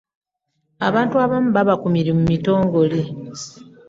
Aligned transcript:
abantu 0.87 1.15
abamu 1.25 1.49
baba 1.55 1.73
ku 1.81 1.87
mirimu 1.95 2.21
mitongole 2.31 2.99